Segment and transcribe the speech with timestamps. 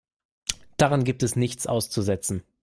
[0.77, 2.41] Daran gibt es nichts auszusetzen.